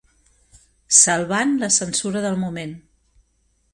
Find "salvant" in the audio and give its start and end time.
1.01-1.53